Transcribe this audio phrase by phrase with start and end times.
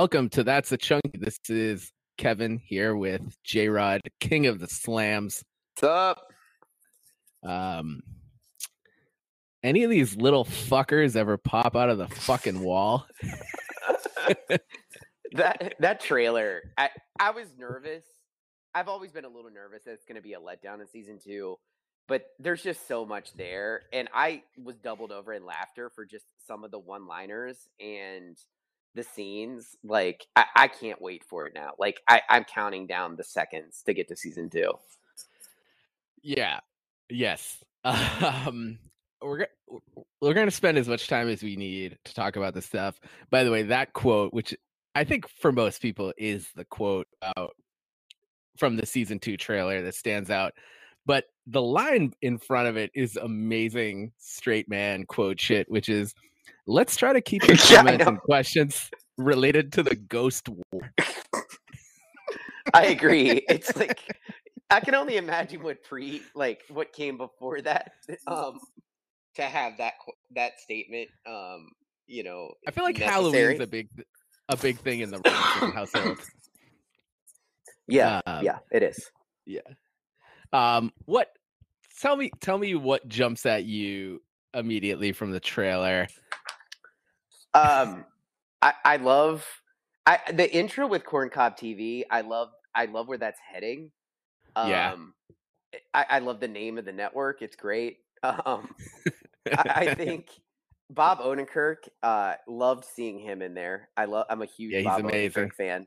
[0.00, 1.18] Welcome to That's a Chunky.
[1.18, 5.44] This is Kevin here with J Rod, King of the Slams.
[5.74, 6.22] What's up?
[7.42, 8.00] Um,
[9.62, 13.06] any of these little fuckers ever pop out of the fucking wall?
[15.32, 18.04] that that trailer, I I was nervous.
[18.74, 21.18] I've always been a little nervous that it's going to be a letdown in season
[21.22, 21.58] two,
[22.08, 26.24] but there's just so much there, and I was doubled over in laughter for just
[26.46, 28.38] some of the one-liners and
[28.94, 29.76] the scenes.
[29.84, 31.72] Like I, I can't wait for it now.
[31.78, 34.72] Like I, I'm counting down the seconds to get to season two.
[36.22, 36.60] Yeah.
[37.08, 37.58] Yes.
[37.82, 38.78] Um,
[39.22, 39.46] we're
[40.20, 43.00] we're going to spend as much time as we need to talk about this stuff.
[43.30, 44.54] By the way, that quote, which
[44.94, 47.54] I think for most people is the quote out
[48.58, 50.52] from the season two trailer that stands out.
[51.06, 56.14] But the line in front of it is amazing straight man quote shit, which is
[56.66, 58.10] let's try to keep your Yeah, comments know.
[58.12, 60.92] and questions related to the ghost war.
[62.74, 63.42] I agree.
[63.48, 64.00] It's like
[64.70, 67.92] I can only imagine what pre like what came before that
[68.26, 68.60] um
[69.34, 69.94] to have that
[70.34, 71.68] that statement um
[72.06, 73.12] you know I feel like necessary.
[73.54, 73.88] Halloween's a big
[74.48, 75.20] a big thing in the
[75.74, 76.18] household.
[77.88, 79.10] yeah um, yeah it is
[79.46, 79.60] Yeah.
[80.52, 81.28] Um what
[82.00, 84.22] tell me tell me what jumps at you
[84.54, 86.06] immediately from the trailer.
[87.54, 88.04] Um
[88.62, 89.46] I I love
[90.06, 93.90] I the intro with Corncob TV I love I love where that's heading
[94.56, 94.96] um Yeah.
[95.94, 98.74] I, I love the name of the network it's great um
[99.46, 100.28] I, I think
[100.90, 103.88] Bob Odenkirk, uh, loved seeing him in there.
[103.96, 104.26] I love.
[104.28, 105.50] I'm a huge Yeah, he's Bob amazing.
[105.50, 105.86] Odenkirk fan.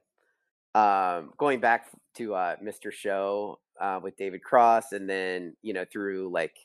[0.76, 2.92] Um, going back to uh, Mr.
[2.92, 6.56] Show uh, with David Cross, and then you know through like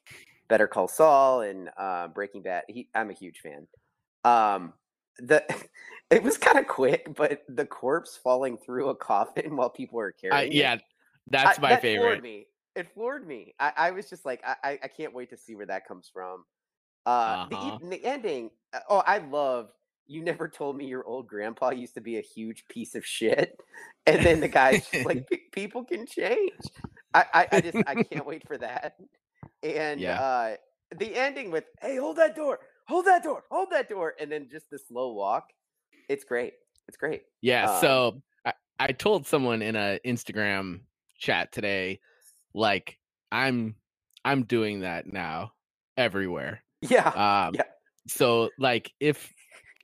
[0.49, 2.63] Better Call Saul and uh, Breaking Bad.
[2.69, 3.67] He, I'm a huge fan.
[4.25, 4.73] Um,
[5.19, 5.45] the
[6.11, 10.13] it was kind of quick, but the corpse falling through a coffin while people were
[10.13, 10.53] Uh, carrying.
[10.53, 10.77] it, yeah,
[11.31, 12.03] that's I- my that favorite.
[12.03, 12.47] Floored me.
[12.77, 13.55] It floored me.
[13.59, 16.45] I, I was just like, I, I, can't wait to see where that comes from.
[17.07, 17.79] Uh, the, Uh-huh.
[17.83, 18.51] e- the ending.
[18.73, 19.71] uh, Oh, I love.
[20.07, 23.59] You never told me your old grandpa used to be a huge piece of shit,
[24.07, 26.53] and then the guy's like, "Pe- people can change.
[27.13, 28.97] I, I, I just, I can't wait for that.
[29.63, 30.21] And Yeah.
[30.21, 30.57] uh,
[30.97, 34.49] the ending with, "Hey, hold that door, hold that door, hold that door," and then
[34.51, 35.51] just the slow walk.
[36.09, 36.55] It's great.
[36.89, 37.23] It's great.
[37.43, 40.81] Yeah, Um, so I, I told someone in a Instagram
[41.19, 42.01] chat today,
[42.55, 42.99] like
[43.31, 43.75] I'm
[44.25, 45.53] I'm doing that now
[45.97, 46.63] everywhere.
[46.81, 47.09] Yeah.
[47.47, 47.63] Um Yeah.
[48.07, 49.33] so like if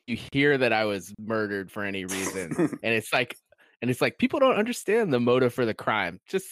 [0.06, 3.36] you hear that I was murdered for any reason and it's like
[3.82, 6.20] and it's like people don't understand the motive for the crime.
[6.26, 6.46] Just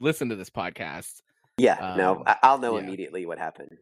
[0.00, 1.20] listen to this podcast.
[1.58, 1.94] yeah.
[1.98, 2.84] no, um, I, I'll know yeah.
[2.84, 3.76] immediately what happened.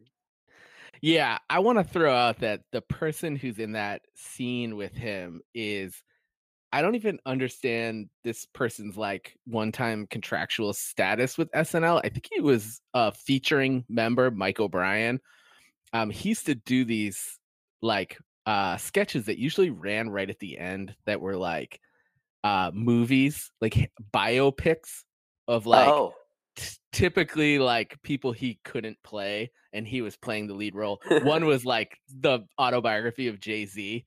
[1.01, 5.41] Yeah, I want to throw out that the person who's in that scene with him
[5.53, 6.03] is
[6.73, 12.01] I don't even understand this person's like one-time contractual status with SNL.
[12.03, 15.19] I think he was a featuring member, Mike O'Brien.
[15.91, 17.37] Um, he used to do these
[17.81, 21.79] like uh sketches that usually ran right at the end that were like
[22.43, 25.03] uh movies, like biopics
[25.47, 26.13] of like oh,
[26.55, 31.01] t- typically like people he couldn't play and he was playing the lead role.
[31.23, 34.05] One was like the autobiography of Jay-Z.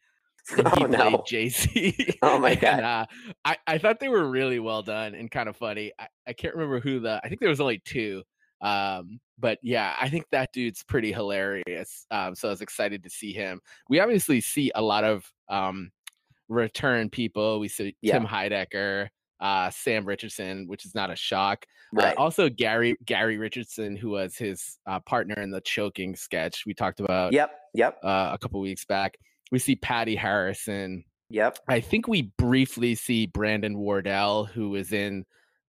[0.58, 1.24] And he Oh, played no.
[1.26, 2.18] Jay-Z.
[2.22, 2.80] Oh, my And, God.
[2.84, 3.06] uh,
[3.44, 5.92] I, I thought they were really well done and kind of funny.
[5.98, 8.22] I, I can't remember who the I think there was only two.
[8.60, 12.06] Um, but yeah, I think that dude's pretty hilarious.
[12.10, 13.60] Um, so I was excited to see him.
[13.88, 15.90] We obviously see a lot of um
[16.48, 17.58] return people.
[17.58, 18.18] We see Yeah.
[18.18, 19.08] Tim Heidecker,
[19.40, 21.66] uh, Sam Richardson, which is not a shock.
[21.96, 26.74] Uh, also, Gary Gary Richardson, who was his uh, partner in the choking sketch we
[26.74, 27.50] talked about Yep.
[27.74, 27.98] Yep.
[28.02, 29.16] uh, a couple weeks back.
[29.52, 31.04] We see Patti Harrison.
[31.30, 31.58] Yep.
[31.68, 35.24] I think we briefly see Brandon Wardell, who is in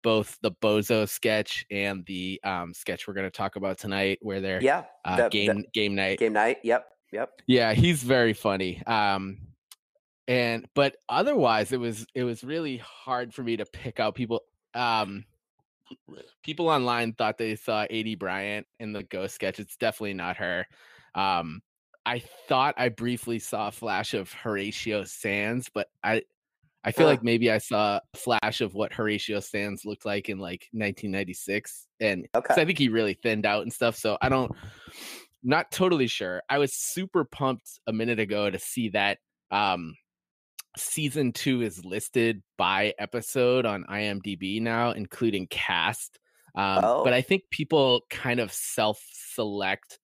[0.02, 4.40] both the Bozo sketch and the um, sketch we're going to talk about tonight, where
[4.40, 4.84] they're Yeah.
[5.04, 6.18] uh, the- the game game night.
[6.18, 6.58] game night.
[6.64, 6.86] Yep.
[7.12, 7.30] Yep.
[7.46, 8.82] Yeah, he's very funny.
[8.86, 9.38] Um
[10.28, 14.42] and but otherwise it was it was really hard for me to pick out people
[14.74, 15.24] um
[16.42, 19.58] people online thought they saw Aidy Bryant in the ghost sketch.
[19.58, 20.66] It's definitely not her.
[21.14, 21.62] Um
[22.04, 26.22] I thought I briefly saw a flash of Horatio Sanz, but I
[26.84, 30.38] I feel like maybe I saw a flash of what Horatio Sanz looked like in
[30.38, 32.54] like 1996 and Okay.
[32.54, 33.96] I think he really thinned out and stuff.
[33.96, 34.52] So I don't
[35.42, 36.42] not totally sure.
[36.48, 39.18] I was super pumped a minute ago to see that
[39.50, 39.94] um
[40.76, 46.18] season two is listed by episode on IMDb now, including cast.
[46.54, 47.04] Um, Oh.
[47.04, 49.98] But I think people kind of self select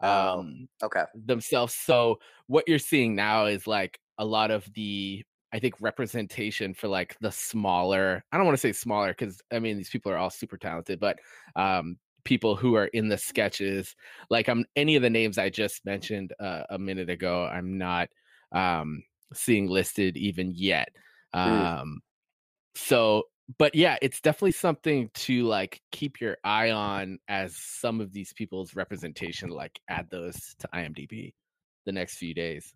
[0.00, 0.40] Oh.
[0.40, 1.04] um, Okay.
[1.14, 1.74] themselves.
[1.74, 6.88] So what you're seeing now is like a lot of the I think representation for
[6.88, 8.24] like the smaller.
[8.32, 10.98] I don't want to say smaller because I mean these people are all super talented,
[10.98, 11.20] but
[11.54, 13.94] um, people who are in the sketches,
[14.30, 18.08] like I'm any of the names I just mentioned uh, a minute ago, I'm not
[18.50, 19.04] um,
[19.36, 20.88] seeing listed even yet.
[21.34, 21.80] Mm.
[21.80, 22.00] Um,
[22.74, 23.24] so
[23.58, 28.32] but yeah, it's definitely something to like keep your eye on as some of these
[28.32, 31.34] people's representation, like add those to IMDb
[31.84, 32.72] the next few days.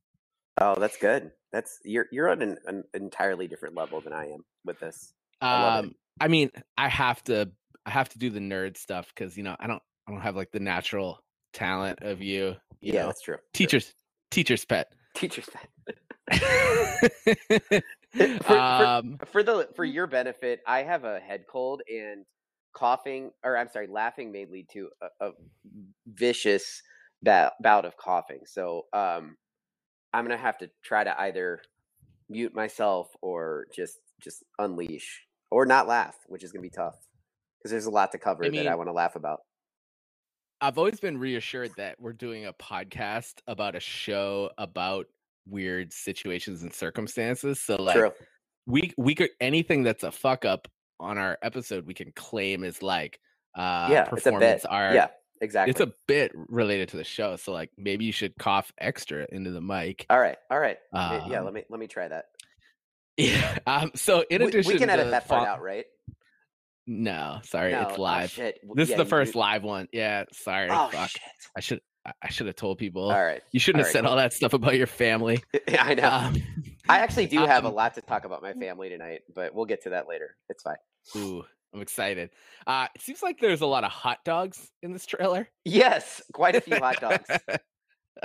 [0.60, 1.30] Oh, that's good.
[1.52, 5.14] That's you're you're on an, an entirely different level than I am with this.
[5.40, 5.78] I.
[5.78, 7.50] Um, I mean, I have to
[7.86, 10.36] I have to do the nerd stuff because you know I don't I don't have
[10.36, 11.20] like the natural
[11.52, 12.56] talent of you.
[12.80, 13.36] You yeah, know, that's true.
[13.36, 13.44] True.
[13.54, 13.94] teacher's
[14.30, 14.92] teacher's pet.
[15.14, 15.68] Teacher's pet.
[18.16, 22.24] for, for, um, for the for your benefit, I have a head cold and
[22.72, 25.30] coughing, or I'm sorry, laughing may lead to a, a
[26.06, 26.82] vicious
[27.22, 28.40] bout, bout of coughing.
[28.46, 29.36] So um,
[30.12, 31.60] I'm gonna have to try to either
[32.28, 36.96] mute myself or just just unleash or not laugh, which is gonna be tough
[37.58, 39.40] because there's a lot to cover I that I want to laugh about.
[40.60, 45.06] I've always been reassured that we're doing a podcast about a show about
[45.48, 47.60] weird situations and circumstances.
[47.60, 48.12] So like True.
[48.66, 50.68] we we could anything that's a fuck up
[51.00, 53.18] on our episode we can claim is like
[53.56, 54.94] uh Yeah, performance art.
[54.94, 55.08] Yeah,
[55.40, 55.70] exactly.
[55.70, 57.36] It's a bit related to the show.
[57.36, 60.06] So like maybe you should cough extra into the mic.
[60.10, 60.78] all right, all right.
[60.92, 62.26] Uh, yeah, Um let me let me try that.
[63.16, 63.58] yeah.
[63.66, 65.86] Um so in We, addition we can edit that part fo- out, right?
[66.86, 67.82] no, sorry, No.
[67.82, 68.34] it's Oh live.
[68.34, 69.40] W- This is the first you.
[69.40, 69.88] live one.
[69.92, 70.68] Yeah, sorry.
[70.70, 71.10] Oh Fuck.
[71.10, 71.20] shit.
[71.56, 71.80] I should
[72.22, 73.10] I should have told people.
[73.10, 73.42] All right.
[73.52, 73.98] You shouldn't All have right.
[74.00, 75.42] said all that stuff about your family.
[75.78, 76.08] I know.
[76.08, 76.42] Um,
[76.88, 79.66] I actually do have a um, lot to talk about my family tonight, but we'll
[79.66, 80.36] get to that later.
[80.48, 80.76] It's fine.
[81.16, 81.44] ooh,
[81.74, 82.30] I'm excited.
[82.66, 85.48] Uh, it seems like there's a lot of hot dogs in this trailer.
[85.64, 87.28] Yes, quite a few hot dogs.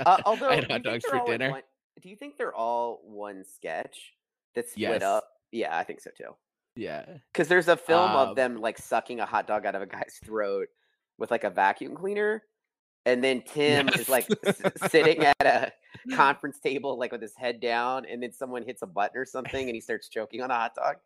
[0.04, 1.50] Uh, although, I do had you hot think dogs they're for all dinner.
[1.52, 1.62] one?
[2.02, 4.12] Do you think they're all one sketch
[4.54, 5.02] that's split Yes.
[5.04, 5.28] up?
[5.52, 6.34] Yeah, I think so too.
[6.74, 7.04] Yeah.
[7.32, 9.86] Because there's a film of Um, them like sucking a hot dog out of a
[9.86, 10.66] guy's throat
[11.16, 12.42] with like a vacuum cleaner,
[13.06, 15.72] and then Tim is like s- sitting at a
[16.14, 19.66] conference table like with his head down, and then someone hits a button or something,
[19.68, 20.96] and he starts choking on a hot dog.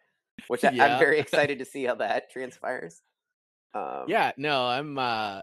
[0.49, 0.99] Which I, I'm Yeah.
[0.99, 3.03] very excited to see how that transpires.
[3.75, 5.43] Um, Yeah, no, I'm uh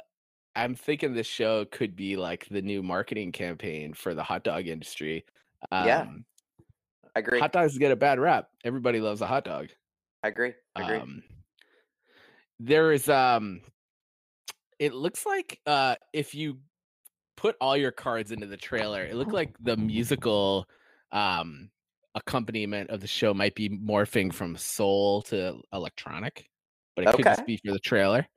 [0.55, 4.67] I'm thinking this show could be like the new marketing campaign for the hot dog
[4.67, 5.25] industry.
[5.71, 6.01] Yeah.
[6.01, 6.25] Um
[7.15, 7.39] I agree.
[7.39, 8.49] hot dogs get a bad rap.
[8.63, 9.67] Everybody loves a hot dog.
[10.23, 10.53] I agree.
[10.75, 10.97] I agree.
[10.97, 11.23] Um
[12.59, 13.61] there is um
[14.79, 16.59] it looks like uh if you
[17.37, 20.67] put all your cards into the trailer, it looked like the musical
[21.11, 21.71] um
[22.15, 26.49] accompaniment of the show might be morphing from soul to electronic,
[26.95, 28.27] but it could just be for the trailer.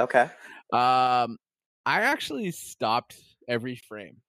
[0.00, 0.30] okay.
[0.72, 1.38] Um,
[1.86, 3.18] I actually stopped
[3.48, 4.20] every frame.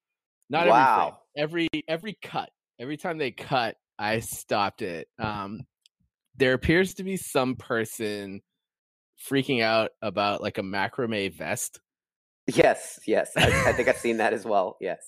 [0.49, 1.21] Not Wow.
[1.35, 1.67] every frame.
[1.71, 2.51] Every every cut.
[2.79, 5.09] Every time they cut, I stopped it.
[5.19, 5.61] Um,
[6.35, 8.41] there appears to be some person
[9.27, 11.79] freaking out about like a macrame vest.
[12.47, 12.99] Yes.
[13.05, 13.31] Yes.
[13.37, 14.77] I, I think I've seen that as well.
[14.81, 14.99] Yes.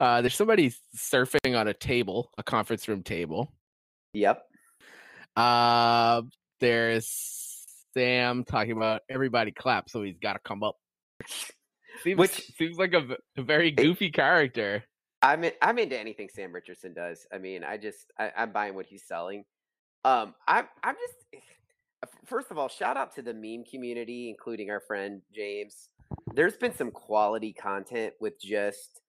[0.00, 3.52] Uh, there's somebody surfing on a table, a conference room table.
[4.14, 4.42] Yep.
[5.36, 6.22] Uh,
[6.60, 7.64] there's
[7.94, 10.76] Sam talking about everybody clap, so he's got to come up.
[12.02, 14.84] Seems Which- seems like a very goofy character.
[15.24, 17.26] I'm in, I'm into anything Sam Richardson does.
[17.32, 19.44] I mean, I just I, I'm buying what he's selling.
[20.04, 21.44] Um, I'm I'm just
[22.24, 25.90] first of all, shout out to the meme community, including our friend James.
[26.34, 29.00] There's been some quality content with just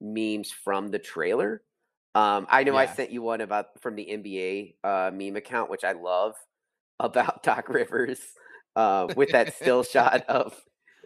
[0.00, 1.62] memes from the trailer.
[2.14, 5.84] Um, I know I sent you one about from the NBA uh, meme account, which
[5.84, 6.34] I love,
[7.00, 8.20] about Doc Rivers
[8.74, 10.54] uh, with that still shot of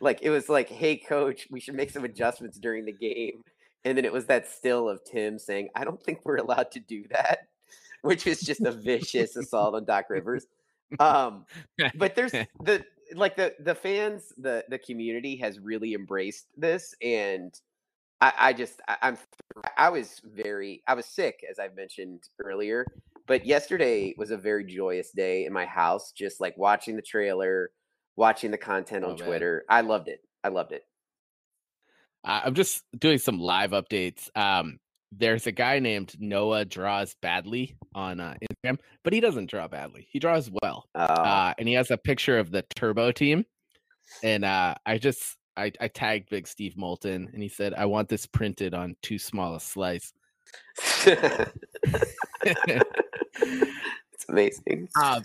[0.00, 3.42] like it was like, "Hey, coach, we should make some adjustments during the game."
[3.85, 6.81] And then it was that still of Tim saying, I don't think we're allowed to
[6.81, 7.49] do that,
[8.02, 10.47] which is just a vicious assault on Doc Rivers.
[10.99, 11.46] Um,
[11.94, 12.84] but there's the
[13.14, 17.58] like the the fans, the the community has really embraced this, and
[18.20, 19.18] I, I just I, I'm
[19.76, 22.87] I was very I was sick as I mentioned earlier,
[23.26, 27.70] but yesterday was a very joyous day in my house, just like watching the trailer,
[28.16, 29.26] watching the content on Oh, man.
[29.26, 29.64] Twitter.
[29.68, 30.20] I loved it.
[30.44, 30.84] I loved it.
[32.25, 34.30] I'm just doing some live updates.
[34.37, 34.78] Um,
[35.16, 40.09] there's a guy named Noah Draws Badly on uh, Instagram, but he doesn't draw badly.
[40.11, 40.87] He draws well.
[40.95, 43.45] Oh, Uh, and he has a picture of the Turbo team.
[44.23, 48.09] And uh, I just I, I tagged Big Steve Moulton, and he said, "I want
[48.09, 50.12] this printed on too small a slice."
[51.07, 51.45] it's
[54.28, 54.88] amazing.
[55.00, 55.21] Uh,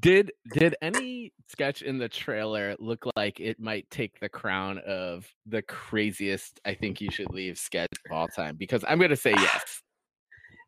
[0.00, 5.26] did did any sketch in the trailer look like it might take the crown of
[5.46, 8.56] the craziest I think you should leave sketch of all time?
[8.56, 9.82] Because I'm gonna say yes.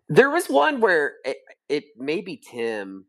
[0.08, 3.06] There was one where it, it may be Tim,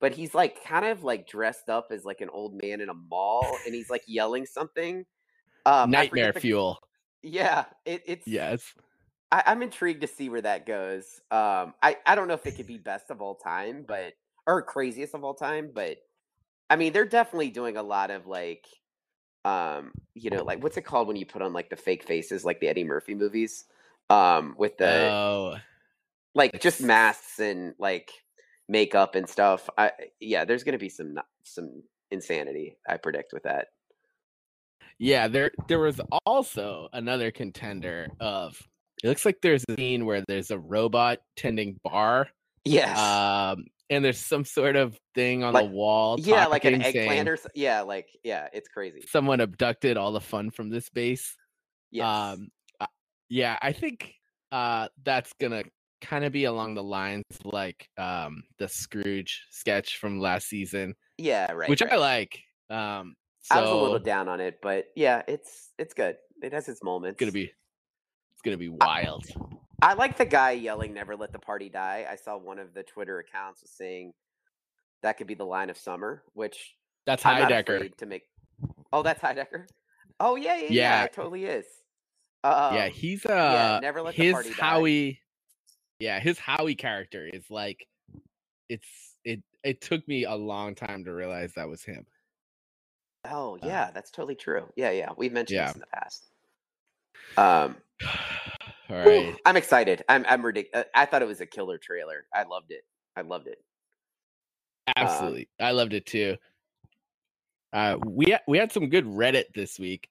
[0.00, 2.94] but he's like kind of like dressed up as like an old man in a
[2.94, 5.04] mall, and he's like yelling something.
[5.64, 6.80] Um, Nightmare the, fuel.
[7.22, 8.74] Yeah, it, it's yes.
[9.30, 11.20] I, am intrigued to see where that goes.
[11.30, 14.14] Um, I I don't know if it could be best of all time, but
[14.46, 15.98] or craziest of all time, but
[16.70, 18.66] I mean they're definitely doing a lot of like,
[19.44, 22.44] um, you know, like what's it called when you put on like the fake faces,
[22.44, 23.64] like the Eddie Murphy movies,
[24.10, 25.56] um, with the oh,
[26.34, 28.10] like just masks and like
[28.68, 29.68] makeup and stuff.
[29.76, 32.76] I yeah, there's gonna be some some insanity.
[32.88, 33.68] I predict with that.
[34.98, 38.60] Yeah, there there was also another contender of
[39.02, 42.28] it looks like there's a scene where there's a robot tending bar.
[42.64, 42.98] Yes.
[42.98, 46.16] Um and there's some sort of thing on like, the wall.
[46.18, 49.04] Yeah, like an eggplant or yeah, like yeah, it's crazy.
[49.08, 51.36] Someone abducted all the fun from this base.
[51.90, 52.06] Yes.
[52.06, 52.48] Um
[53.28, 54.14] yeah, I think
[54.50, 55.64] uh that's gonna
[56.00, 60.94] kind of be along the lines like um the Scrooge sketch from last season.
[61.18, 61.68] Yeah, right.
[61.68, 61.92] Which right.
[61.92, 62.40] I like.
[62.70, 66.16] Um so, I was a little down on it, but yeah, it's it's good.
[66.42, 67.14] It has its moments.
[67.14, 67.52] It's gonna be
[68.32, 69.24] it's gonna be wild.
[69.36, 72.72] I, I like the guy yelling "Never let the party die." I saw one of
[72.72, 74.12] the Twitter accounts was saying
[75.02, 78.22] that could be the line of summer, which that's Heidecker to make.
[78.92, 79.66] Oh, that's Heidecker.
[80.20, 81.66] Oh yeah, yeah, yeah, yeah it totally is.
[82.44, 85.12] Um, yeah, he's uh, yeah, never let his Howie.
[85.12, 85.18] Die.
[85.98, 87.86] Yeah, his Howie character is like,
[88.68, 88.86] it's
[89.24, 89.42] it.
[89.64, 92.06] It took me a long time to realize that was him.
[93.24, 94.68] Oh uh yeah, uh, that's totally true.
[94.76, 95.66] Yeah, yeah, we've mentioned yeah.
[95.66, 96.26] this in the past.
[97.36, 97.76] Um,
[98.92, 100.02] all right, I'm excited.
[100.08, 100.86] I'm I'm ridiculous.
[100.86, 102.26] Uh, I thought it was a killer trailer.
[102.34, 102.84] I loved it.
[103.16, 103.58] I loved it.
[104.88, 106.36] Um Absolutely, um, I loved it too.
[107.72, 110.08] Uh, we we had some good Reddit this week.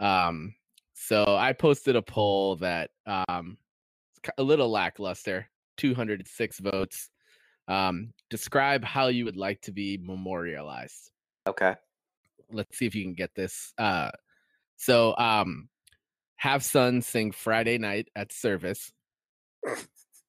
[0.00, 0.54] Um,
[0.94, 3.56] so I posted a poll that um,
[4.36, 7.10] a little lackluster, 206 votes.
[7.66, 11.10] Um, describe how you would like to be memorialized.
[11.48, 11.74] Okay
[12.52, 13.72] let's see if you can get this.
[13.78, 14.10] Uh,
[14.76, 15.68] so um,
[16.38, 18.90] have Sun sing Friday night at service.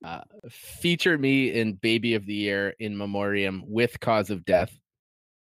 [0.03, 4.71] Uh, feature me in Baby of the Year in memoriam with cause of death.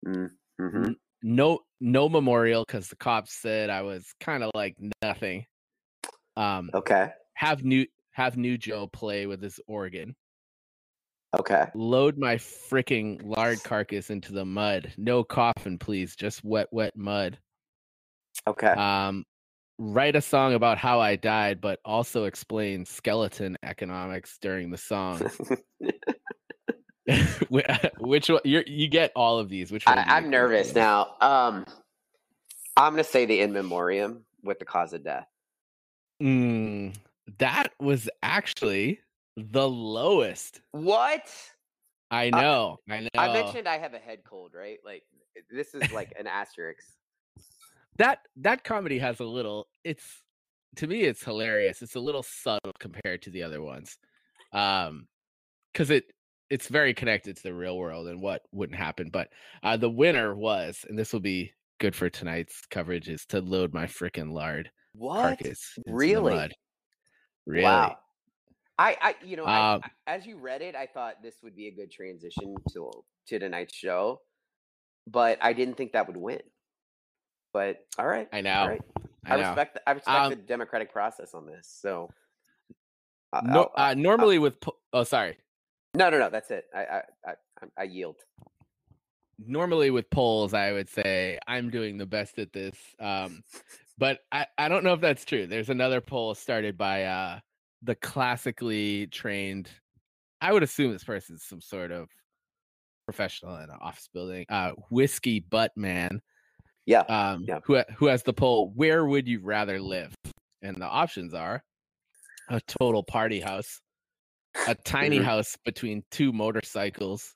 [0.06, 0.92] Mm, mm-hmm.
[1.22, 5.46] No, no memorial because the cops said I was kind of like nothing.
[6.36, 7.10] Um, okay.
[7.34, 10.14] Have new have new Joe play with his organ.
[11.38, 11.66] Okay.
[11.74, 14.92] Load my freaking lard carcass into the mud.
[14.98, 16.14] No coffin, please.
[16.14, 17.38] Just wet, wet mud.
[18.46, 18.66] Okay.
[18.66, 19.24] Um,
[19.78, 25.30] write a song about how I died, but also explain skeleton economics during the song.
[27.48, 28.40] which one?
[28.44, 29.72] You you get all of these.
[29.72, 29.98] Which one?
[29.98, 31.16] I, am nervous now.
[31.20, 31.66] Um,
[32.76, 35.26] I'm gonna say the in memoriam with the cause of death.
[36.22, 36.94] Mm,
[37.38, 39.00] that was actually
[39.36, 40.60] the lowest.
[40.70, 41.28] What?
[42.10, 42.78] I know.
[42.88, 43.08] Uh, I know.
[43.16, 44.78] I mentioned I have a head cold, right?
[44.84, 45.02] Like
[45.50, 46.84] this is like an asterisk.
[47.96, 50.22] That that comedy has a little it's
[50.76, 51.82] to me it's hilarious.
[51.82, 53.98] It's a little subtle compared to the other ones.
[54.52, 55.08] Um
[55.74, 56.12] cuz it
[56.50, 59.30] it's very connected to the real world and what wouldn't happen, but
[59.62, 63.74] uh the winner was and this will be good for tonight's coverage is to load
[63.74, 65.40] my freaking lard what?
[65.86, 66.50] Really?
[67.46, 67.64] Really?
[67.64, 67.98] Wow.
[68.78, 71.68] I, I you know, I, um as you read it, I thought this would be
[71.68, 72.90] a good transition to
[73.28, 74.20] to tonight's show,
[75.06, 76.40] but I didn't think that would win.
[77.52, 78.66] But all right, I know.
[78.66, 78.82] Right.
[79.24, 79.74] I, I respect.
[79.74, 81.68] The, I respect um, the democratic process on this.
[81.80, 82.10] So,
[83.44, 84.56] no, uh, normally I'll, with
[84.92, 85.38] oh, sorry.
[85.94, 86.30] No, no, no.
[86.30, 86.66] That's it.
[86.74, 87.34] I, I, I,
[87.78, 88.16] I yield.
[89.44, 92.76] Normally with polls, I would say I'm doing the best at this.
[92.98, 93.42] Um,
[93.98, 95.46] but I, I don't know if that's true.
[95.46, 97.40] There's another poll started by uh
[97.82, 99.68] the classically trained
[100.40, 102.08] i would assume this person's some sort of
[103.06, 106.20] professional in an office building uh whiskey butt man
[106.86, 107.60] yeah um yeah.
[107.64, 110.14] who who has the poll where would you rather live
[110.62, 111.62] and the options are
[112.48, 113.80] a total party house
[114.66, 115.24] a tiny mm-hmm.
[115.24, 117.34] house between two motorcycles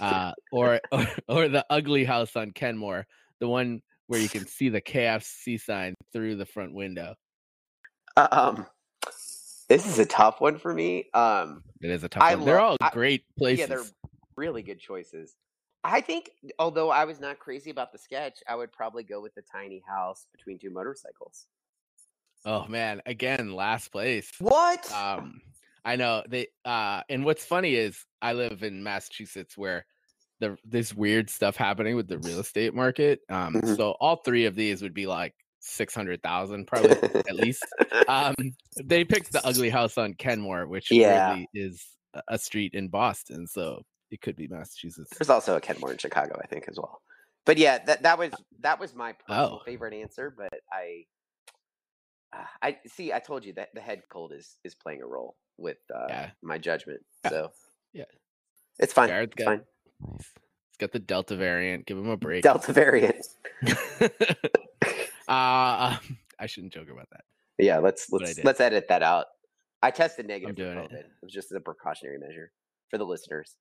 [0.00, 3.06] uh or, or or the ugly house on kenmore
[3.40, 7.14] the one where you can see the kfc sign through the front window
[8.16, 8.66] uh, um
[9.70, 11.08] this is a tough one for me.
[11.14, 12.44] Um, it is a tough I one.
[12.44, 13.60] They're all I, great places.
[13.60, 13.84] Yeah, they're
[14.36, 15.36] really good choices.
[15.82, 19.34] I think, although I was not crazy about the sketch, I would probably go with
[19.34, 21.46] the tiny house between two motorcycles.
[22.44, 24.30] Oh man, again, last place.
[24.38, 24.90] What?
[24.92, 25.40] Um,
[25.84, 26.48] I know they.
[26.64, 29.86] Uh, and what's funny is I live in Massachusetts where
[30.40, 33.20] the this weird stuff happening with the real estate market.
[33.28, 33.74] Um, mm-hmm.
[33.74, 36.90] so all three of these would be like six hundred thousand, probably
[37.28, 37.64] at least.
[38.08, 38.34] Um,
[38.82, 41.30] they picked the ugly house on Kenmore, which Yeah.
[41.32, 41.86] really is
[42.28, 45.10] a street in Boston, so it could be Massachusetts.
[45.18, 47.00] There's also a Kenmore in Chicago, I think, as well.
[47.46, 49.60] But yeah, that that was that was my Oh.
[49.64, 50.34] favorite answer.
[50.36, 51.04] But I,
[52.32, 53.12] uh, I see.
[53.12, 56.30] I told you that the head cold is is playing a role with uh, Yeah.
[56.42, 57.00] my judgment.
[57.24, 57.30] Yeah.
[57.30, 57.52] So
[57.92, 58.04] Yeah.
[58.78, 59.08] it's fine.
[59.08, 59.64] Jared's It's got- fine.
[60.12, 60.30] Nice.
[60.68, 61.86] It's got the Delta variant.
[61.86, 62.42] Give him a break.
[62.42, 63.26] Delta variant.
[65.28, 65.96] uh,
[66.38, 67.24] I shouldn't joke about that.
[67.58, 69.26] Yeah, let's let's let's edit that out.
[69.82, 70.90] I tested negative for doing it.
[70.90, 70.94] COVID.
[71.00, 71.10] It.
[71.22, 72.52] was just a precautionary measure
[72.90, 73.54] for the listeners.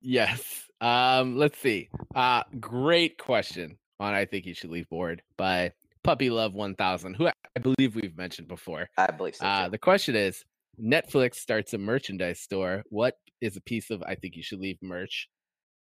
[0.00, 0.68] Yes.
[0.80, 1.88] Um, let's see.
[2.14, 5.72] Uh, great question on I think you should leave board by
[6.02, 8.88] Puppy Love 1000, who I believe we've mentioned before.
[8.98, 9.46] I believe so.
[9.46, 10.42] Uh, the question is
[10.82, 12.82] Netflix starts a merchandise store.
[12.88, 15.28] What is a piece of I think you should leave merch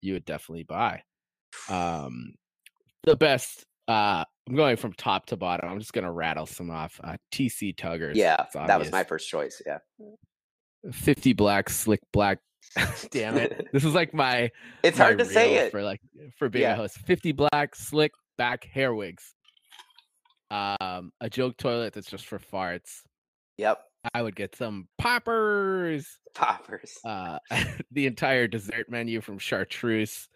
[0.03, 1.03] you would definitely buy?
[1.69, 2.35] Um,
[3.05, 3.65] the best.
[3.89, 5.71] Uh, I'm going from top to bottom.
[5.71, 7.01] I'm just gonna rattle some off.
[7.03, 8.15] Uh, TC Tuggers.
[8.15, 9.63] yeah, that was my first choice.
[9.65, 9.79] Yeah,
[10.93, 12.39] 50 black slick black.
[13.11, 13.69] Damn it!
[13.73, 14.51] This is like my
[14.83, 15.71] it's my hard to say it.
[15.73, 16.01] for like
[16.39, 16.73] for being Yeah.
[16.75, 16.99] a host.
[16.99, 19.35] 50 black slick back hair wigs.
[20.51, 23.01] Um, a joke toilet that's just for farts.
[23.59, 23.81] Yep,
[24.15, 26.07] I would get some poppers.
[26.35, 26.99] poppers.
[27.05, 27.39] Uh,
[27.91, 30.29] the entire dessert menu from Chartreuse.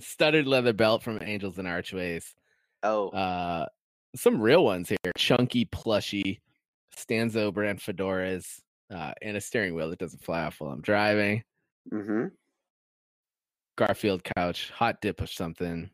[0.00, 2.34] Studded leather belt from Angels and Archways.
[2.82, 3.66] oh, Uh,
[4.16, 5.12] some real ones here.
[5.16, 6.40] Chunky plushy,
[6.96, 8.60] Stanzo brand fedoras,
[8.92, 11.42] uh, and a steering wheel that doesn't fly off while I'm driving.
[11.92, 12.26] Mm-hmm.
[13.76, 15.90] Garfield couch, hot dip or something,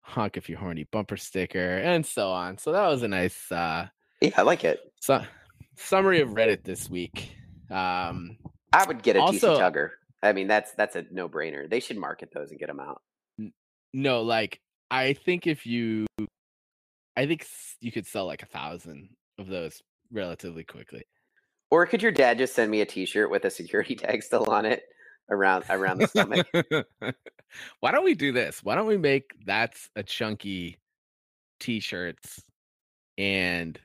[0.00, 2.56] honk if you're horny bumper sticker, and so on.
[2.58, 3.88] So that was a nice uh
[4.20, 4.80] yeah, I like it.
[5.00, 5.18] su-
[5.76, 7.32] summary of Reddit this week.
[7.70, 8.38] Um
[8.72, 9.90] I would get a Also- TC Tugger.
[10.22, 11.68] I mean, that's that's a no brainer.
[11.68, 13.02] They should market those and get them out.
[13.92, 16.06] no, like I think if you
[17.16, 17.46] I think
[17.80, 21.02] you could sell like a thousand of those relatively quickly.
[21.72, 24.66] Or could your dad just send me a T-shirt with a security tag still on
[24.66, 24.82] it
[25.30, 26.46] around around the stomach?
[27.80, 28.62] Why don't we do this?
[28.62, 30.78] Why don't we make that's a chunky
[31.60, 32.42] t-shirts
[33.16, 33.80] and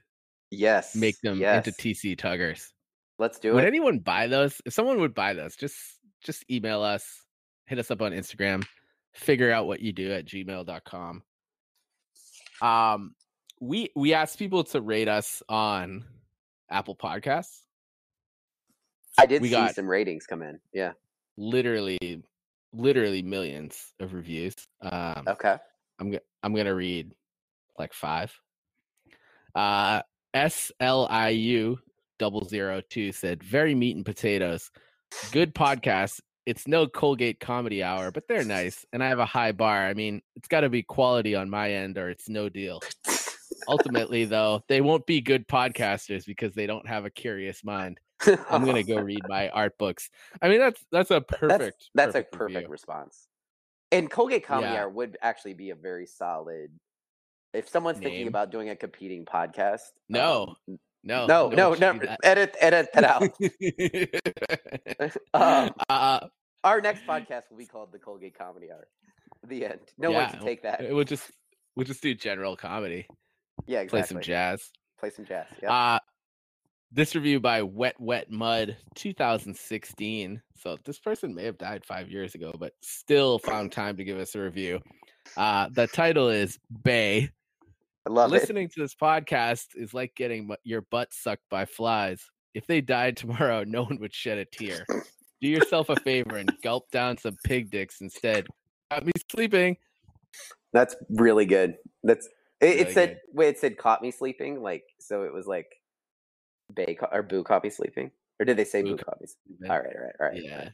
[0.52, 1.66] yes, make them yes.
[1.66, 2.72] into TC tuggers?
[3.20, 3.62] Let's do would it.
[3.62, 4.62] Would anyone buy those?
[4.66, 5.78] If someone would buy those, just
[6.22, 7.24] just email us,
[7.68, 8.66] hit us up on Instagram,
[9.14, 11.24] figure out what you do at gmail.com.
[12.62, 13.16] Um
[13.62, 16.04] we we asked people to rate us on
[16.70, 17.62] Apple Podcasts.
[19.18, 20.60] I did we see some ratings come in.
[20.74, 20.94] Yeah.
[21.38, 22.24] Literally
[22.74, 24.56] literally millions of reviews.
[24.82, 25.58] Um Okay.
[26.00, 27.14] I'm go- I'm gonna read
[27.78, 28.34] like five.
[29.56, 30.02] Uh,
[30.36, 31.78] SLIU
[32.20, 34.70] double zero two said very meat and potatoes.
[35.32, 36.20] Good podcast.
[36.46, 39.86] It's no Colgate comedy hour, but they're nice, and I have a high bar.
[39.86, 42.80] I mean, it's got to be quality on my end, or it's no deal.
[43.68, 48.00] Ultimately, though, they won't be good podcasters because they don't have a curious mind.
[48.50, 50.10] I'm gonna go read my art books.
[50.42, 51.90] I mean, that's that's a perfect.
[51.94, 52.70] That's a perfect perfect review.
[52.70, 53.28] response.
[53.92, 54.82] And Colgate Comedy Yeah.
[54.84, 56.72] Hour would actually be a very solid.
[57.54, 61.94] If someone's thinking about doing a competing podcast, No, um, No, no, no, one no,
[61.94, 63.24] should edit, edit that out.
[65.34, 66.20] Um, uh,
[66.64, 68.88] Our next podcast will be called the Colgate Comedy Hour.
[69.48, 69.80] The end.
[69.98, 70.82] No one Yeah, can take that.
[70.92, 71.32] we'll just
[71.76, 73.08] we'll just do general comedy,
[73.68, 74.70] Yeah, play some jazz.
[75.00, 75.46] Play some jazz.
[75.62, 75.72] Yeah.
[75.72, 76.00] Uh
[76.92, 80.42] this review by Wet Wet Mud 2016.
[80.56, 84.18] So this person may have died five years ago, but still found time to give
[84.18, 84.80] us a review.
[85.36, 87.30] Uh the title is Bay.
[88.06, 88.34] I love it.
[88.34, 92.22] Listening to this podcast is like getting your butt sucked by flies.
[92.54, 94.86] If they died tomorrow, no one would shed a tear.
[95.42, 98.48] Do yourself a favor and gulp down some pig dicks instead.
[98.90, 99.78] Got me sleeping.
[100.74, 101.76] That's really good.
[102.04, 102.28] That's
[102.62, 103.20] it, it said good.
[103.34, 105.68] wait, it said caught me sleeping, like so it was like
[106.74, 108.12] Bay ca- or Boo me sleeping.
[108.40, 109.72] Or did they say Boo Boo, sleeping.
[109.72, 110.44] All right, all right, all right.
[110.44, 110.70] Yeah.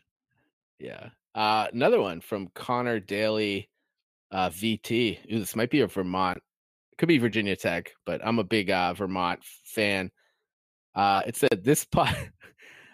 [0.80, 1.10] Yeah.
[1.36, 3.70] Uh, another one from Connor Daly,
[4.32, 5.20] uh, VT.
[5.32, 6.38] Ooh, this might be a Vermont.
[6.92, 10.12] It could be Virginia Tech, but I'm a big uh, Vermont fan.
[10.94, 12.16] Uh, it said this pod.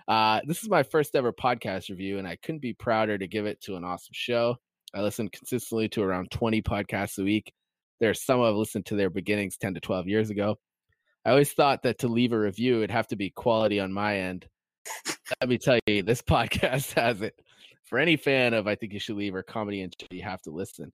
[0.07, 3.45] Uh, this is my first ever podcast review, and I couldn't be prouder to give
[3.45, 4.55] it to an awesome show.
[4.91, 7.53] I listen consistently to around 20 podcasts a week.
[7.99, 10.57] There are some I've listened to their beginnings 10 to 12 years ago.
[11.25, 14.19] I always thought that to leave a review, it'd have to be quality on my
[14.19, 14.47] end.
[15.41, 17.35] Let me tell you, this podcast has it.
[17.85, 20.51] For any fan of I Think You Should Leave or Comedy and you have to
[20.51, 20.93] listen.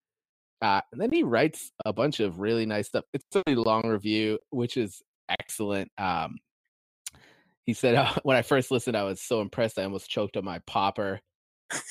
[0.62, 3.04] Uh, and then he writes a bunch of really nice stuff.
[3.14, 5.92] It's a really long review, which is excellent.
[5.98, 6.38] Um,
[7.66, 9.78] he said, uh, when I first listened, I was so impressed.
[9.78, 11.20] I almost choked on my popper.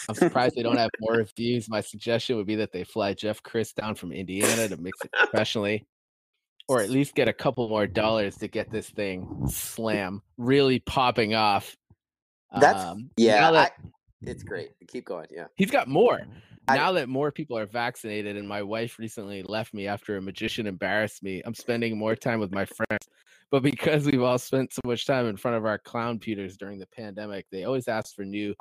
[0.08, 1.68] I'm surprised they don't have more reviews.
[1.68, 5.12] My suggestion would be that they fly Jeff Chris down from Indiana to mix it
[5.12, 5.84] professionally,
[6.68, 11.34] or at least get a couple more dollars to get this thing slam really popping
[11.34, 11.76] off.
[12.58, 13.88] That's um, yeah, that, I,
[14.22, 14.70] it's great.
[14.88, 15.26] Keep going.
[15.30, 16.20] Yeah, he's got more.
[16.66, 20.22] I, now that more people are vaccinated, and my wife recently left me after a
[20.22, 23.06] magician embarrassed me, I'm spending more time with my friends.
[23.50, 26.78] But because we've all spent so much time in front of our clown pewters during
[26.78, 28.54] the pandemic, they always ask for new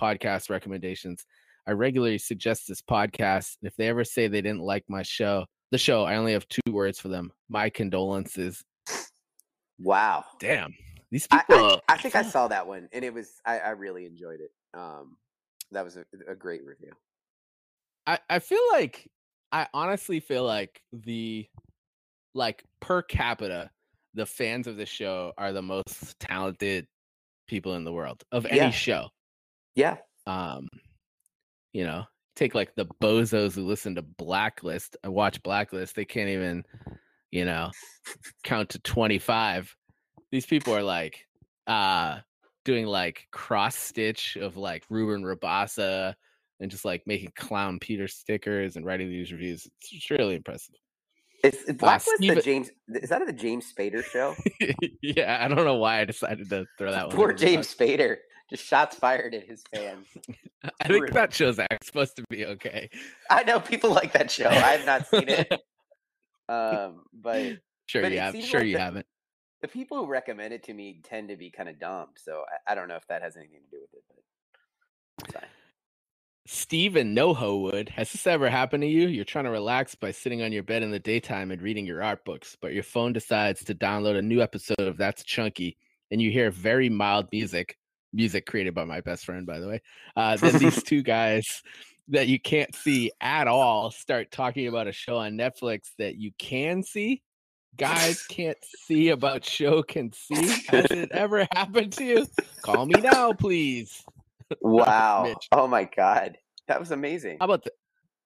[0.00, 1.26] podcast recommendations.
[1.66, 3.58] I regularly suggest this podcast.
[3.62, 6.72] If they ever say they didn't like my show, the show, I only have two
[6.72, 7.32] words for them.
[7.48, 8.62] My condolences.
[9.78, 10.24] Wow.
[10.38, 10.74] Damn.
[11.10, 11.56] These people.
[11.56, 14.40] I, I, I think I saw that one and it was, I, I really enjoyed
[14.40, 14.52] it.
[14.74, 15.16] Um,
[15.72, 16.92] that was a, a great review.
[18.06, 19.08] I, I feel like,
[19.52, 21.48] I honestly feel like the,
[22.34, 23.70] like per capita,
[24.14, 26.86] the fans of the show are the most talented
[27.48, 28.70] people in the world of any yeah.
[28.70, 29.08] show.
[29.74, 29.96] Yeah.
[30.26, 30.68] Um,
[31.72, 32.04] you know,
[32.36, 36.64] take like the bozos who listen to Blacklist and watch Blacklist, they can't even,
[37.30, 37.70] you know,
[38.44, 39.74] count to 25.
[40.30, 41.26] These people are like
[41.66, 42.18] uh
[42.64, 46.14] doing like cross stitch of like Ruben Rabasa
[46.60, 49.66] and just like making clown Peter stickers and writing these reviews.
[49.90, 50.74] It's, really impressive.
[51.42, 52.70] Is, is uh, Blacklist uh, Steve, the James?
[52.88, 54.34] Is that the James Spader show?
[55.02, 57.16] yeah, I don't know why I decided to throw that one.
[57.16, 58.18] Poor James Spader.
[58.50, 60.08] Just shots fired at his fans.
[60.80, 62.90] I think that show's supposed to be okay.
[63.30, 64.48] I know people like that show.
[64.48, 65.52] I have not seen it.
[66.48, 68.34] um, but sure but you have.
[68.42, 69.06] Sure like you the, haven't.
[69.62, 72.72] The people who recommend it to me tend to be kind of dumb, so I,
[72.72, 74.04] I, don't know if that has anything to do with it.
[74.08, 75.50] But it's fine.
[76.46, 77.90] Steve and NoHo would.
[77.90, 79.06] Has this ever happened to you?
[79.06, 82.02] You're trying to relax by sitting on your bed in the daytime and reading your
[82.02, 85.76] art books, but your phone decides to download a new episode of That's Chunky,
[86.10, 87.76] and you hear very mild music
[88.12, 89.82] music created by my best friend, by the way.
[90.16, 91.62] Uh, then these two guys
[92.08, 96.32] that you can't see at all start talking about a show on Netflix that you
[96.38, 97.22] can see.
[97.76, 100.64] Guys can't see about show can see.
[100.68, 102.26] Has it ever happened to you?
[102.62, 104.02] Call me now, please.
[104.60, 105.32] Wow.
[105.52, 106.36] oh my god.
[106.66, 107.36] That was amazing.
[107.38, 107.70] How about the,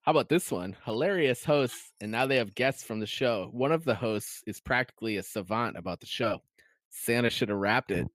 [0.01, 0.75] how about this one?
[0.83, 3.49] Hilarious hosts, and now they have guests from the show.
[3.51, 6.41] One of the hosts is practically a savant about the show.
[6.89, 8.07] Santa should have wrapped it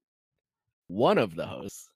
[0.91, 1.89] one of those.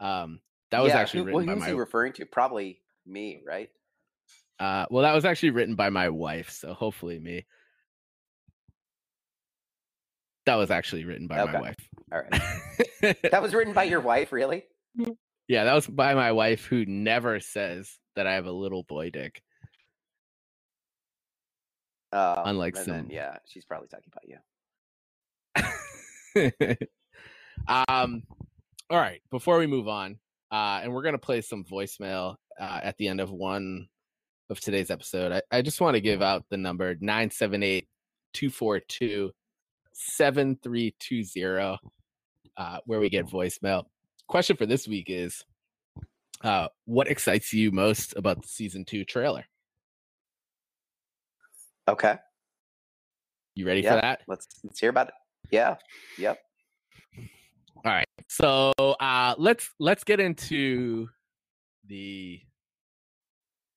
[0.00, 1.70] Um, that was yeah, actually written who, by my.
[1.70, 2.26] referring to?
[2.26, 3.70] Probably me, right?
[4.58, 7.46] Uh, well, that was actually written by my wife, so hopefully me.
[10.46, 11.52] That was actually written by okay.
[11.52, 11.76] my wife.
[12.10, 13.22] All right.
[13.30, 14.64] that was written by your wife, really?
[15.46, 19.10] Yeah, that was by my wife, who never says that I have a little boy
[19.10, 19.42] dick.
[22.10, 24.38] Uh, Unlike some, then, yeah, she's probably talking about you.
[27.68, 28.22] Um,
[28.90, 30.18] all right, before we move on,
[30.50, 33.88] uh, and we're gonna play some voicemail uh, at the end of one
[34.50, 35.32] of today's episode.
[35.32, 37.86] I, I just want to give out the number 978
[38.32, 39.30] 242
[39.92, 41.78] 7320,
[42.56, 43.84] uh, where we get voicemail.
[44.26, 45.44] Question for this week is
[46.42, 49.44] uh, what excites you most about the season two trailer?
[51.88, 52.16] Okay.
[53.54, 54.20] You ready yeah, for that?
[54.28, 55.14] Let's let's hear about it.
[55.50, 55.76] Yeah.
[56.18, 56.38] Yep.
[57.84, 58.06] All right.
[58.28, 61.08] So uh let's let's get into
[61.86, 62.40] the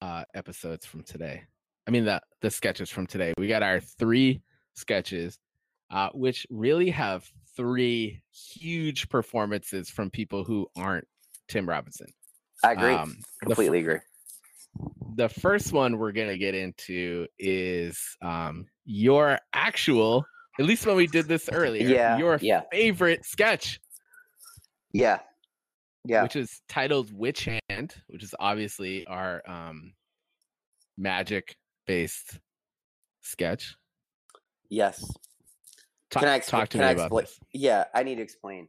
[0.01, 1.43] uh episodes from today.
[1.87, 3.33] I mean the the sketches from today.
[3.37, 4.41] We got our three
[4.73, 5.37] sketches
[5.91, 11.07] uh which really have three huge performances from people who aren't
[11.47, 12.07] Tim Robinson.
[12.63, 12.93] I agree.
[12.93, 13.99] Um, Completely the, agree.
[15.15, 20.25] The first one we're going to get into is um your actual
[20.59, 22.63] at least when we did this earlier, yeah, your yeah.
[22.71, 23.79] favorite sketch
[24.93, 25.19] yeah.
[26.05, 26.23] Yeah.
[26.23, 29.93] Which is titled Witch Hand, which is obviously our um
[30.97, 32.39] magic based
[33.21, 33.75] sketch.
[34.69, 35.03] Yes.
[36.09, 37.39] Talk, can I expl- talk to me I about this?
[37.53, 38.67] Yeah, I need to explain.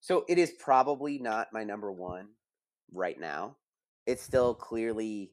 [0.00, 2.28] So it is probably not my number one
[2.92, 3.56] right now.
[4.06, 5.32] It's still clearly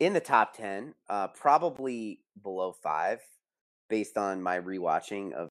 [0.00, 3.20] in the top 10, uh, probably below five,
[3.88, 5.48] based on my rewatching of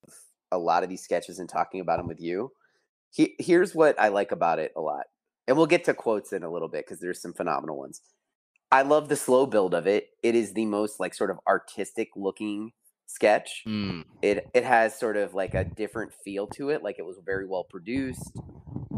[0.52, 2.52] a lot of these sketches and talking about them with you
[3.14, 5.06] he, here's what I like about it a lot.
[5.48, 8.02] And we'll get to quotes in a little bit because there's some phenomenal ones.
[8.72, 10.08] I love the slow build of it.
[10.24, 12.72] It is the most like sort of artistic looking
[13.06, 13.62] sketch.
[13.68, 14.06] Mm.
[14.22, 16.82] It it has sort of like a different feel to it.
[16.82, 18.36] Like it was very well produced.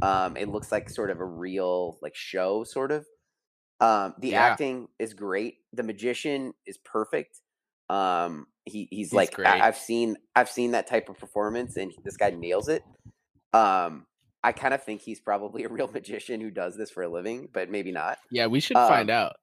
[0.01, 3.06] Um, it looks like sort of a real like show, sort of.
[3.82, 4.45] Um, the yeah.
[4.45, 5.56] acting is great.
[5.73, 7.41] The magician is perfect.
[7.89, 11.91] Um, he he's, he's like I, have seen I've seen that type of performance, and
[12.06, 12.84] this guy nails it.
[13.56, 14.06] Um,
[14.44, 17.50] I kind of think he's probably a real magician who does this for a living,
[17.54, 18.18] but maybe not.
[18.32, 19.36] Yeah, we should find Um, out.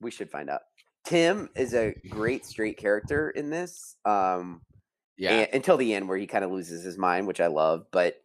[0.00, 0.60] We should find out.
[1.04, 3.96] Tim is a great straight character in this.
[4.04, 4.62] Um,
[5.16, 5.30] Yeah.
[5.32, 7.86] and- until the end where he kind of loses his mind, which I love.
[7.92, 8.16] But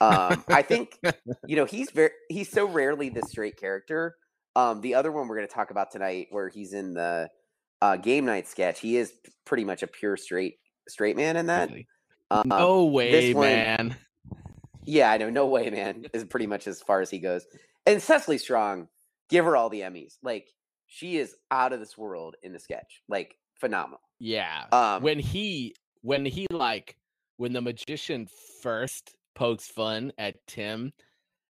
[0.00, 0.98] um, I think
[1.46, 4.16] you know he's very he's so rarely the straight character.
[4.56, 7.28] Um, the other one we're going to talk about tonight, where he's in the
[7.82, 9.12] uh, game night sketch, he is
[9.44, 10.56] pretty much a pure straight
[10.88, 11.70] straight man in that.
[11.70, 11.88] Really.
[12.30, 13.96] Um, no way, one- man.
[14.84, 15.30] Yeah, I know.
[15.30, 16.06] No way, man.
[16.12, 17.46] Is pretty much as far as he goes.
[17.86, 18.88] And Cecily Strong,
[19.28, 20.14] give her all the Emmys.
[20.22, 20.48] Like
[20.86, 23.02] she is out of this world in the sketch.
[23.08, 24.00] Like phenomenal.
[24.18, 24.64] Yeah.
[24.72, 26.96] Um, when he when he like
[27.36, 28.28] when the magician
[28.62, 30.92] first pokes fun at Tim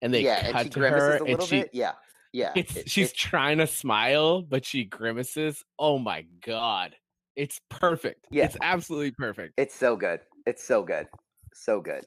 [0.00, 1.70] and they yeah, cut and she to her a little and she bit.
[1.72, 1.92] Yeah,
[2.32, 2.52] yeah.
[2.54, 5.64] it's it- she's it- trying to smile but she grimaces.
[5.78, 6.94] Oh my god.
[7.34, 8.26] It's perfect.
[8.30, 8.44] Yeah.
[8.44, 9.54] It's absolutely perfect.
[9.56, 10.20] It's so good.
[10.46, 11.08] It's so good.
[11.54, 12.04] So good.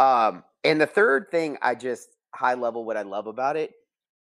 [0.00, 3.72] Um, and the third thing I just high level what I love about it,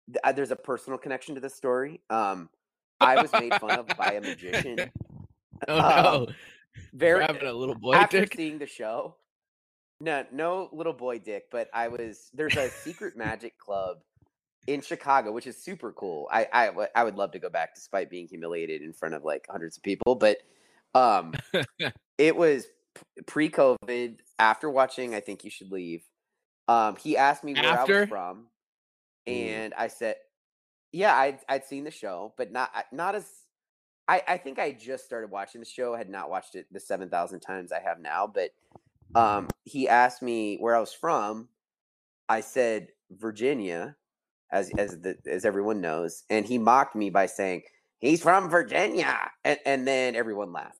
[0.08, 2.00] th- uh, there's a personal connection to this story.
[2.10, 2.48] Um,
[3.00, 4.90] I was made fun of by a magician.
[5.68, 6.26] oh um, no.
[6.92, 8.34] Very Grabbing a little boy after dick.
[8.34, 9.14] seeing the show.
[10.00, 13.98] No, no little boy dick, but I was there's a secret magic club
[14.66, 16.28] in Chicago, which is super cool.
[16.32, 19.76] I I would love to go back despite being humiliated in front of like hundreds
[19.76, 20.38] of people, but
[20.94, 21.34] um
[22.18, 22.66] it was
[23.16, 26.02] p- pre-COVID after watching I think you should leave.
[26.66, 28.46] Um he asked me where I was from
[29.26, 30.16] and I said
[30.92, 33.26] yeah, I'd I'd seen the show, but not not as
[34.08, 35.94] I, I think I just started watching the show.
[35.94, 38.50] I had not watched it the seven thousand times I have now, but
[39.14, 41.48] um, he asked me where I was from.
[42.28, 43.96] I said Virginia,
[44.50, 47.62] as as the, as everyone knows, and he mocked me by saying
[47.98, 50.77] he's from Virginia, and, and then everyone laughed.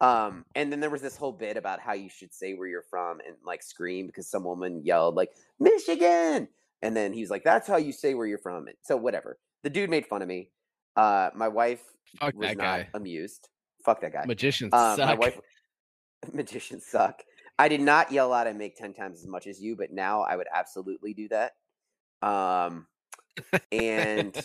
[0.00, 2.82] Um, and then there was this whole bit about how you should say where you're
[2.88, 6.48] from and like scream because some woman yelled like Michigan,
[6.82, 9.38] and then he was like, "That's how you say where you're from." And so whatever.
[9.64, 10.50] The dude made fun of me.
[10.94, 11.82] Uh, my wife
[12.20, 12.88] Fuck was not guy.
[12.94, 13.48] amused.
[13.84, 14.24] Fuck that guy.
[14.26, 15.06] Magicians Um, suck.
[15.06, 15.40] my wife,
[16.32, 17.22] magicians suck.
[17.58, 20.22] I did not yell out and make ten times as much as you, but now
[20.22, 21.52] I would absolutely do that.
[22.22, 22.86] Um,
[23.72, 24.36] and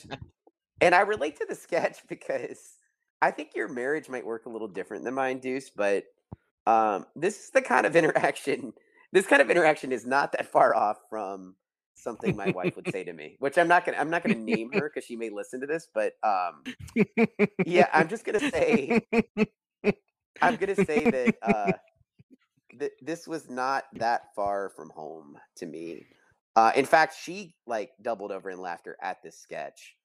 [0.82, 2.74] and I relate to the sketch because
[3.24, 5.70] I think your marriage might work a little different than mine, Deuce.
[5.70, 6.04] But
[6.68, 8.74] um, this is the kind of interaction.
[9.14, 11.56] This kind of interaction is not that far off from
[11.96, 13.98] something my wife would say to me, which I'm not gonna.
[13.98, 16.64] I'm not gonna name her because she may listen to this, but um,
[17.66, 19.00] yeah, I'm just gonna say.
[20.42, 21.74] I'm gonna say that uh,
[22.78, 26.08] th- this was not that far from home to me.
[26.58, 29.96] Uh, in fact, she like doubled over in laughter at this sketch.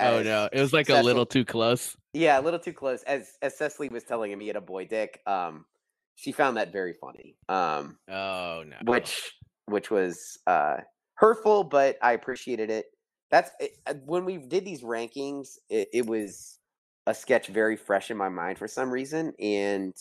[0.00, 0.48] Oh no.
[0.52, 1.96] It was like a little too close.
[2.12, 3.02] Yeah, a little too close.
[3.02, 5.20] As as Cecily was telling him he had a boy dick.
[5.26, 5.64] Um,
[6.16, 7.36] she found that very funny.
[7.48, 8.76] Um, Oh no.
[8.84, 9.32] which
[9.66, 10.78] which was uh
[11.14, 12.86] hurtful, but I appreciated it.
[13.30, 15.58] That's it, uh, when we did these rankings.
[15.68, 16.58] It, it was
[17.06, 19.94] a sketch very fresh in my mind for some reason, and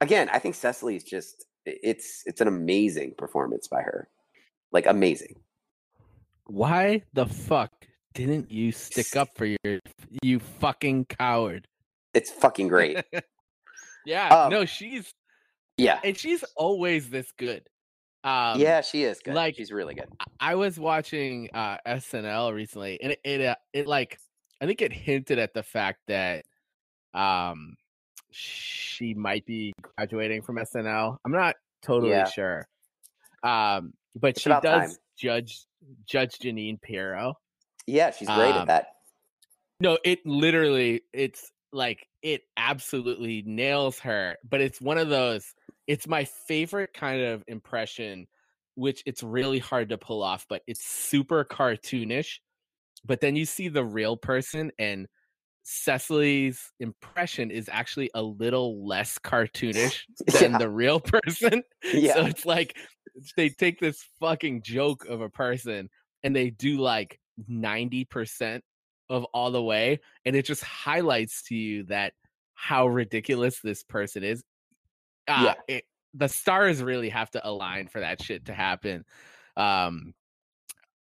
[0.00, 4.08] again, I think Cecily is just it's it's an amazing performance by her,
[4.72, 5.36] like amazing.
[6.46, 7.72] Why the fuck
[8.14, 9.80] didn't you stick up for your
[10.22, 11.66] you fucking coward?
[12.14, 13.02] It's fucking great.
[14.06, 15.12] yeah, Um, no, she's
[15.76, 17.66] Yeah, and she's always this good.
[18.22, 19.34] Um yeah, she is good.
[19.34, 20.08] like- she's really good.
[20.40, 24.18] I was watching uh SNL recently and it it, uh, it like
[24.60, 26.44] I think it hinted at the fact that
[27.12, 27.74] um
[28.30, 31.18] she might be graduating from SNL.
[31.24, 32.24] I'm not totally Yeah.
[32.26, 32.66] sure.
[33.42, 34.90] Um but It's she does time.
[35.18, 35.66] judge
[36.06, 37.34] Judge Jeanine Pirro.
[37.86, 38.86] Yeah, she's great um, at that.
[39.80, 45.54] No, it literally it's like it absolutely nails her, but it's one of those
[45.86, 48.26] it's my favorite kind of impression
[48.76, 52.40] which it's really hard to pull off, but it's super cartoonish.
[53.04, 55.08] But then you see the real person and
[55.64, 60.02] Cecily's impression is actually a little less cartoonish
[60.40, 60.58] than Yeah.
[60.58, 61.62] the real person.
[61.92, 62.14] Yeah.
[62.14, 62.76] So it's like
[63.36, 65.90] they take this fucking joke of a person
[66.22, 67.20] and they do like
[67.50, 68.60] 90%
[69.10, 70.00] of all the way.
[70.24, 72.12] And it just highlights to you that
[72.54, 74.42] how ridiculous this person is.
[75.26, 79.04] Uh, it, the stars really have to align for that shit to happen.
[79.56, 80.14] Um,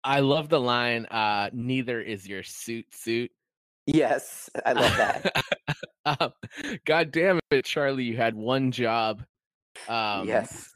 [0.03, 3.31] I love the line, uh, neither is your suit suit.
[3.87, 5.43] Yes, I love that.
[6.05, 6.31] um,
[6.85, 9.23] God damn it, Charlie, you had one job.
[9.87, 10.71] Um, yes,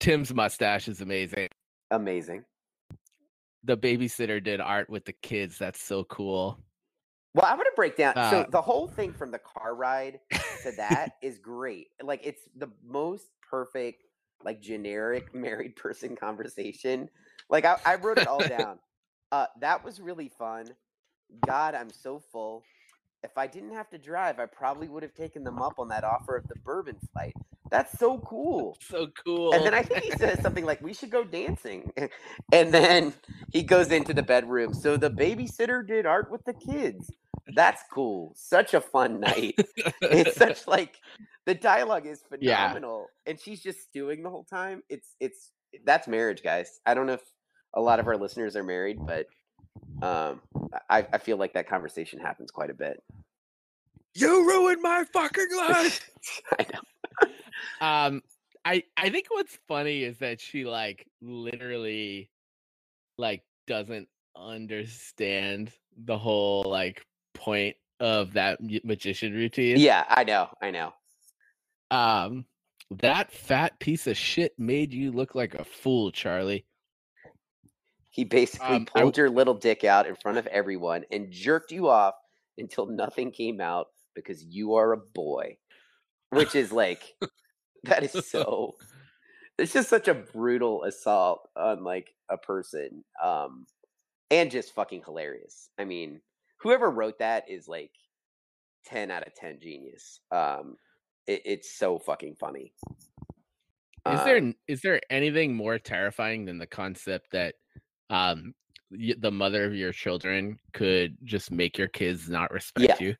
[0.00, 1.48] Tim's mustache is amazing.
[1.90, 2.44] amazing.
[3.68, 5.58] The babysitter did art with the kids.
[5.58, 6.58] That's so cool.
[7.34, 8.14] Well, I'm gonna break down.
[8.14, 10.20] so Uh, the whole thing from the car ride
[10.62, 11.88] to that is great.
[12.02, 14.04] Like it's the most perfect
[14.42, 17.10] like generic married person conversation.
[17.50, 18.78] Like I, I wrote it all down.
[19.30, 20.70] Uh, that was really fun.
[21.46, 22.64] God, I'm so full.
[23.22, 26.04] If I didn't have to drive, I probably would have taken them up on that
[26.04, 27.34] offer of the bourbon flight.
[27.70, 28.76] That's so cool.
[28.80, 29.52] So cool.
[29.52, 31.90] And then I think he says something like, "We should go dancing,"
[32.52, 33.12] and then
[33.52, 34.74] he goes into the bedroom.
[34.74, 37.10] So the babysitter did art with the kids.
[37.54, 38.32] That's cool.
[38.36, 39.54] Such a fun night.
[40.02, 40.96] it's such like
[41.46, 42.56] the dialogue is Yeah.
[42.56, 44.82] phenomenal, and she's just stewing the whole time.
[44.88, 45.52] It's it's
[45.84, 46.80] that's marriage, guys.
[46.86, 47.24] I don't know if
[47.74, 49.26] a lot of our listeners are married, but
[50.02, 50.40] um,
[50.88, 53.02] I, I feel like that conversation happens quite a bit.
[54.20, 56.10] You ruined my fucking life.
[56.58, 56.80] I know.
[57.80, 58.22] um
[58.64, 62.30] i i think what's funny is that she like literally
[63.16, 65.70] like doesn't understand
[66.04, 67.04] the whole like
[67.34, 70.48] point of that magician routine Yeah, I know.
[70.62, 70.92] I know.
[71.90, 72.44] um
[72.90, 76.64] that fat piece of shit made you look like a fool charlie
[78.10, 81.72] He basically Um, I pulled your little dick out in front of everyone and jerked
[81.72, 82.14] you off
[82.58, 85.56] until nothing came out because you are a boy.
[86.30, 87.14] Which is like
[87.84, 88.74] that is so
[89.56, 93.04] it's just such a brutal assault on like a person.
[93.22, 93.66] Um
[94.30, 95.70] and just fucking hilarious.
[95.78, 96.20] I mean,
[96.60, 97.92] whoever wrote that is like
[98.86, 100.20] 10 out of 10 genius.
[100.30, 100.76] Um
[101.26, 102.74] it, it's so fucking funny.
[104.06, 107.54] is there Um, is there anything more terrifying than the concept that
[108.10, 108.54] um
[108.90, 113.16] y- the mother of your children could just make your kids not respect you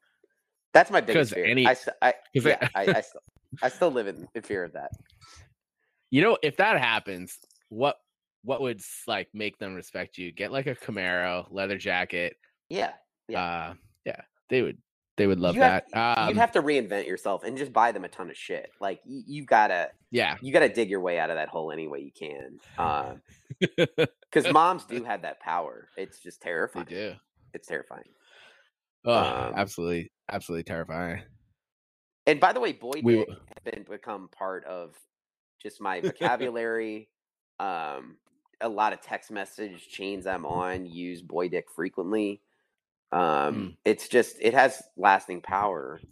[0.78, 1.44] That's my biggest fear.
[1.44, 3.20] any- I, I- yeah, I- I, still,
[3.64, 4.92] I still live in, in fear of that.
[6.10, 7.36] You know, if that happens,
[7.68, 7.96] what
[8.44, 10.30] what would like make them respect you?
[10.30, 12.36] Get like a Camaro, leather jacket.
[12.68, 12.92] Yeah,
[13.26, 13.42] Yeah.
[13.42, 13.74] Uh
[14.06, 14.78] yeah, they would
[15.16, 16.18] they would love You have- that.
[16.20, 18.70] Um you'd have to reinvent yourself and just buy them a ton of shit.
[18.80, 20.36] Like you, you've got to, yeah.
[20.40, 22.60] you got to dig your way out of that hole any way you can.
[24.30, 25.88] Because moms do have that power.
[25.96, 26.86] It's just they terrifying.
[26.88, 27.14] do.
[27.54, 28.04] It's terrifying.
[29.04, 31.22] Oh, Um, absolutely absolutely terrifying.
[32.26, 33.28] And by the way, boy We dick
[33.64, 34.94] has been become part of
[35.62, 37.10] just my vocabulary.
[37.58, 38.18] um,
[38.60, 42.42] a lot of text message chains I'm on use boy dick frequently.
[43.12, 43.76] Um, Mm.
[43.84, 46.04] it's just it has lasting power.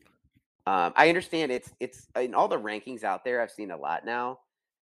[0.67, 3.41] Um, I understand it's it's in all the rankings out there.
[3.43, 4.41] I've seen a lot now.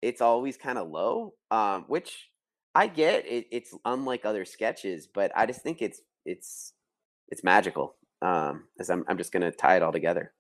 [0.03, 2.31] It's always kind of low, um, which
[2.75, 3.27] I get.
[3.27, 6.75] It, it's unlike other sketches, but I just think it's it's
[7.29, 7.97] it's magical.
[8.23, 10.35] Um, as I'm I'm just gonna tie it all together.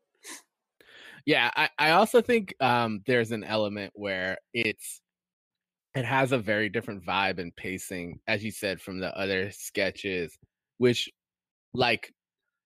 [1.25, 5.01] Yeah, I, I also think um there's an element where it's
[5.95, 10.39] it has a very different vibe and pacing, as you said, from the other sketches,
[10.79, 11.11] which
[11.75, 12.13] like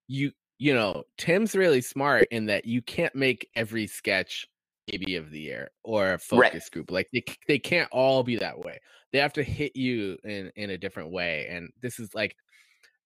[0.09, 4.47] you you know, Tim's really smart in that you can't make every sketch
[4.89, 6.55] baby of the year or a Right.
[6.55, 6.91] focus group.
[6.91, 8.81] Like they they can't all be that way.
[9.13, 11.49] They have to hit you in in a different way.
[11.49, 12.37] And this is like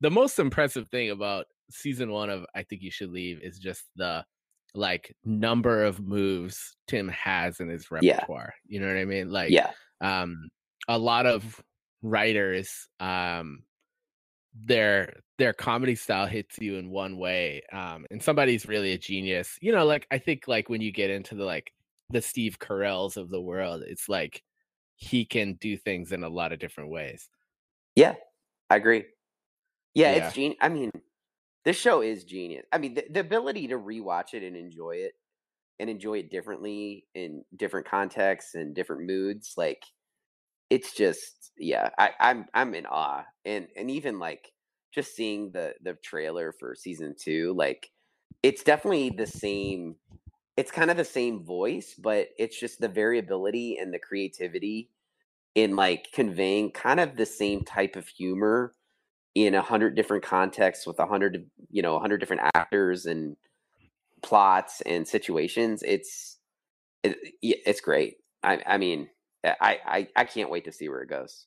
[0.01, 3.85] the most impressive thing about season one of I think you should leave is just
[3.96, 4.24] the
[4.74, 8.27] like number of moves Tim has in his Yeah.
[8.27, 8.55] repertoire.
[8.66, 9.31] You know what I mean?
[9.31, 10.48] Like yeah, um
[10.88, 11.62] a lot of
[12.03, 13.64] writers um
[14.55, 19.59] their their comedy style hits you in one way um and somebody's really a genius
[19.61, 21.72] you know like i think like when you get into the like
[22.11, 24.44] the steve carells of the world it's like
[24.96, 27.29] he can do things in a lot of different ways
[27.96, 28.14] yeah
[28.70, 29.05] I agree.
[29.94, 30.14] Yeah, Yeah.
[30.14, 30.59] it's genius.
[30.62, 30.90] I mean,
[31.64, 32.66] this show is genius.
[32.72, 35.12] I mean, the, the ability to rewatch it and enjoy it
[35.81, 39.83] and enjoy it differently in different contexts and different moods, like
[40.70, 43.24] it's just yeah, I, I'm I'm in awe.
[43.44, 44.53] And and even like
[44.94, 47.90] just seeing the the trailer for season two, like
[48.42, 49.96] it's definitely the same
[50.57, 54.90] it's kind of the same voice, but it's just the variability and the creativity
[55.55, 58.74] in like conveying kind of the same type of humor
[59.35, 63.37] in a hundred different contexts with a hundred you know a hundred different actors and
[64.22, 66.39] plots and situations it's
[67.03, 68.16] it, it's great.
[68.43, 69.09] I i mean
[69.45, 71.47] I, I i can't wait to see where it goes.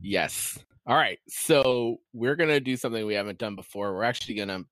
[0.00, 0.58] Yes.
[0.86, 3.94] All right so we're gonna do something we haven't done before.
[3.94, 4.62] We're actually gonna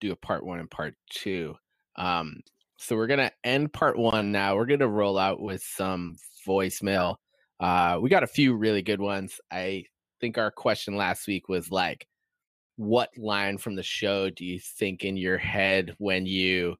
[0.00, 1.56] do a part one and part two.
[1.96, 2.40] Um
[2.76, 4.56] so we're gonna end part one now.
[4.56, 6.16] We're gonna roll out with some
[6.46, 7.16] voicemail.
[7.58, 9.40] Uh we got a few really good ones.
[9.50, 9.86] I
[10.24, 12.06] think our question last week was like
[12.76, 16.74] what line from the show do you think in your head when you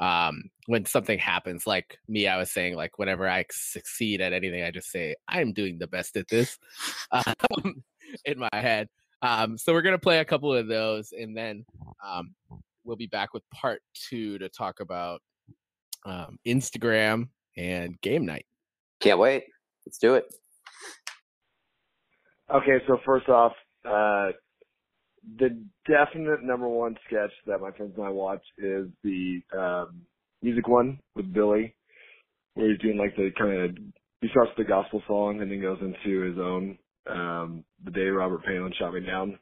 [0.00, 4.64] um when something happens like me i was saying like whenever i succeed at anything
[4.64, 6.58] i just say i'm doing the best at this
[7.12, 7.84] um,
[8.24, 8.88] in my head
[9.22, 11.64] um so we're gonna play a couple of those and then
[12.04, 12.34] um
[12.82, 15.22] we'll be back with part two to talk about
[16.06, 18.46] um instagram and game night.
[19.00, 19.44] Can't wait.
[19.86, 20.24] Let's do it.
[22.54, 23.52] Okay, so first off,
[23.84, 24.30] uh,
[25.38, 30.02] the definite number one sketch that my friends and I watch is the um,
[30.42, 31.74] music one with Billy,
[32.54, 33.76] where he's doing like the kind of
[34.20, 36.78] he starts the gospel song and then goes into his own
[37.08, 39.38] um, the day Robert Palin shot me down.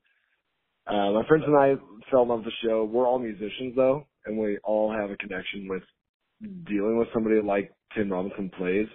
[0.87, 1.75] Uh, my friends and I
[2.11, 2.85] fell in love with the show.
[2.85, 5.83] We're all musicians though, and we all have a connection with
[6.67, 8.87] dealing with somebody like Tim Robinson plays.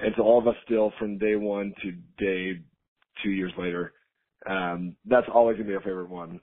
[0.00, 2.60] And to all of us still from day one to day
[3.22, 3.92] two years later,
[4.46, 6.40] um, that's always gonna be our favorite one.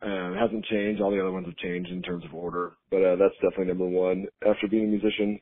[0.00, 1.00] Uh, it hasn't changed.
[1.00, 3.86] All the other ones have changed in terms of order, but uh, that's definitely number
[3.86, 4.26] one.
[4.46, 5.40] After being a musician,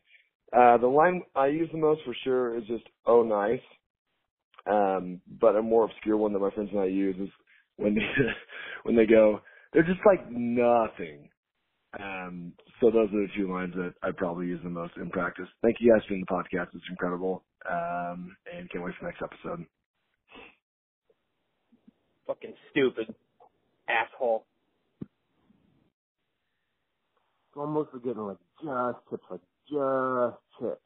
[0.57, 3.61] uh, the line I use the most for sure is just "Oh nice,"
[4.67, 7.29] um, but a more obscure one that my friends and I use is
[7.77, 8.01] when they
[8.85, 9.41] when they go,
[9.73, 11.29] "They're just like nothing."
[11.99, 15.47] Um, so those are the two lines that I probably use the most in practice.
[15.63, 16.69] Thank you guys for doing the podcast.
[16.75, 19.67] It's incredible, um, and can't wait for the next episode.
[22.27, 23.15] Fucking stupid.
[23.89, 24.45] Asshole.
[27.55, 30.81] Almost forgetting like just tips, like just tips.